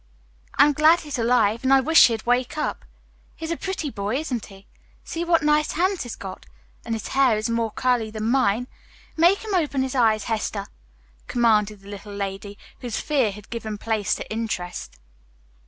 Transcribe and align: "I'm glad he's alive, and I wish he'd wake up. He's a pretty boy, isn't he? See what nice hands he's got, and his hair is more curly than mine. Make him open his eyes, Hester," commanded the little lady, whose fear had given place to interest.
"I'm 0.55 0.73
glad 0.73 1.01
he's 1.01 1.19
alive, 1.19 1.61
and 1.63 1.71
I 1.71 1.79
wish 1.79 2.07
he'd 2.07 2.25
wake 2.25 2.57
up. 2.57 2.85
He's 3.35 3.51
a 3.51 3.55
pretty 3.55 3.91
boy, 3.91 4.15
isn't 4.15 4.47
he? 4.47 4.65
See 5.03 5.23
what 5.23 5.43
nice 5.43 5.73
hands 5.73 6.01
he's 6.01 6.15
got, 6.15 6.47
and 6.83 6.95
his 6.95 7.09
hair 7.09 7.37
is 7.37 7.51
more 7.51 7.69
curly 7.69 8.09
than 8.09 8.23
mine. 8.23 8.65
Make 9.15 9.43
him 9.45 9.53
open 9.53 9.83
his 9.83 9.93
eyes, 9.93 10.23
Hester," 10.23 10.65
commanded 11.27 11.81
the 11.81 11.87
little 11.89 12.15
lady, 12.15 12.57
whose 12.79 12.99
fear 12.99 13.31
had 13.31 13.51
given 13.51 13.77
place 13.77 14.15
to 14.15 14.27
interest. 14.31 14.99